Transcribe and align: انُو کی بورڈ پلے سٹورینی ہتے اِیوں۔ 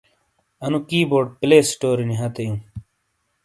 انُو 0.65 0.79
کی 0.87 0.99
بورڈ 1.09 1.27
پلے 1.39 1.59
سٹورینی 1.71 2.15
ہتے 2.21 2.41
اِیوں۔ 2.45 2.59